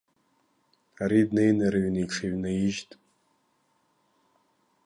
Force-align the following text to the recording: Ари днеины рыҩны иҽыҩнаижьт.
Ари 1.03 1.21
днеины 1.27 1.67
рыҩны 1.73 1.99
иҽыҩнаижьт. 2.03 2.89